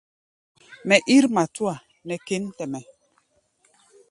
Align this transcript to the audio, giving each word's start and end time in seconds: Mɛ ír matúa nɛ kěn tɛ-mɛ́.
Mɛ 0.87 0.95
ír 1.15 1.25
matúa 1.35 1.75
nɛ 2.07 2.15
kěn 2.25 2.43
tɛ-mɛ́. 2.57 2.83